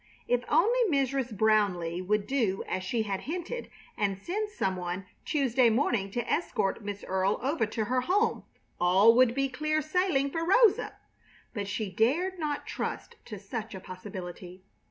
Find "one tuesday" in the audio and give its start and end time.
4.75-5.69